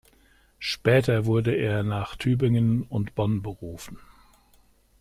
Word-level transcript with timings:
Später 0.57 1.27
wurde 1.27 1.53
er 1.53 1.83
nach 1.83 2.15
Tübingen 2.15 2.81
und 2.81 3.13
Bonn 3.13 3.43
berufen. 3.43 3.99